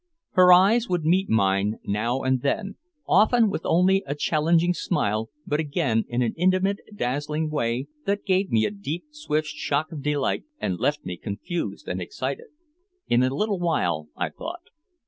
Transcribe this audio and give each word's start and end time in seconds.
Her 0.31 0.51
eyes 0.51 0.89
would 0.89 1.05
meet 1.05 1.29
mine 1.29 1.77
now 1.85 2.21
and 2.23 2.41
then, 2.41 2.73
often 3.07 3.51
with 3.51 3.61
only 3.65 4.03
a 4.07 4.15
challenging 4.15 4.73
smile 4.73 5.29
but 5.45 5.59
again 5.59 6.05
in 6.07 6.23
an 6.23 6.33
intimate 6.37 6.79
dazzling 6.95 7.51
way 7.51 7.85
that 8.07 8.25
gave 8.25 8.49
me 8.49 8.65
a 8.65 8.71
deep 8.71 9.03
swift 9.11 9.45
shock 9.49 9.91
of 9.91 10.01
delight 10.01 10.43
and 10.59 10.79
left 10.79 11.05
me 11.05 11.17
confused 11.17 11.87
and 11.87 12.01
excited. 12.01 12.47
"In 13.09 13.21
a 13.21 13.29
little 13.31 13.59
while," 13.59 14.07
I 14.15 14.29
thought. 14.29 14.63